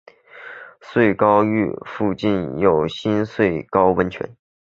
[0.79, 4.35] 穗高岳附近有新穗高温泉。